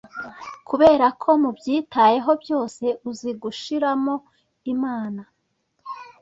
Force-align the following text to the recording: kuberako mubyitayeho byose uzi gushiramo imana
kuberako 0.67 1.29
mubyitayeho 1.41 2.31
byose 2.43 2.85
uzi 3.09 3.31
gushiramo 3.41 4.13
imana 4.73 5.21